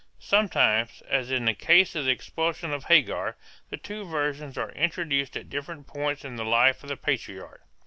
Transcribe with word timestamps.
Sometimes, 0.17 1.03
as 1.07 1.29
in 1.29 1.45
the 1.45 1.53
case 1.53 1.93
of 1.93 2.05
the 2.05 2.11
expulsion 2.11 2.71
of 2.71 2.85
Hagar, 2.85 3.37
the 3.69 3.77
two 3.77 4.03
versions 4.03 4.57
are 4.57 4.71
introduced 4.71 5.37
at 5.37 5.47
different 5.47 5.85
points 5.85 6.25
in 6.25 6.37
the 6.37 6.43
life 6.43 6.81
of 6.81 6.89
the 6.89 6.97
patriarch. 6.97 7.61